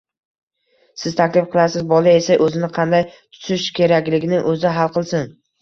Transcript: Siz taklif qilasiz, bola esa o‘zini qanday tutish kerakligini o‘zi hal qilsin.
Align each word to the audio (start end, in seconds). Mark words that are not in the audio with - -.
Siz 1.01 1.17
taklif 1.19 1.49
qilasiz, 1.57 1.85
bola 1.93 2.15
esa 2.21 2.39
o‘zini 2.47 2.71
qanday 2.79 3.05
tutish 3.19 3.69
kerakligini 3.81 4.43
o‘zi 4.55 4.77
hal 4.81 4.95
qilsin. 4.99 5.33